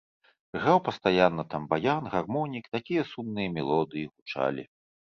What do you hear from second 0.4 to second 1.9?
Граў пастаянна там